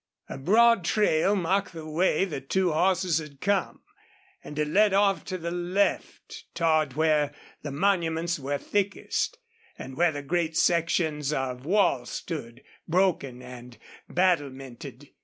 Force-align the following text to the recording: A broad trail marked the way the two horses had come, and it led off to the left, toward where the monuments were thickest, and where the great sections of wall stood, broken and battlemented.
A 0.27 0.37
broad 0.39 0.83
trail 0.83 1.35
marked 1.35 1.73
the 1.73 1.87
way 1.87 2.25
the 2.25 2.41
two 2.41 2.71
horses 2.71 3.19
had 3.19 3.39
come, 3.39 3.81
and 4.43 4.57
it 4.57 4.67
led 4.67 4.95
off 4.95 5.23
to 5.25 5.37
the 5.37 5.51
left, 5.51 6.45
toward 6.55 6.93
where 6.93 7.35
the 7.61 7.69
monuments 7.71 8.39
were 8.39 8.57
thickest, 8.57 9.37
and 9.77 9.95
where 9.95 10.11
the 10.11 10.23
great 10.23 10.57
sections 10.57 11.31
of 11.31 11.67
wall 11.67 12.07
stood, 12.07 12.63
broken 12.87 13.43
and 13.43 13.77
battlemented. 14.09 15.11